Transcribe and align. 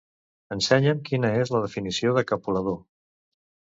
Ensenya'm 0.55 1.03
quina 1.11 1.31
és 1.41 1.53
la 1.55 1.63
definició 1.67 2.17
de 2.19 2.25
capolador. 2.33 2.81